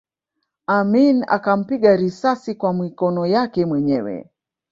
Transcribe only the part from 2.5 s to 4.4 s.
kwa mikono yake mwenyewe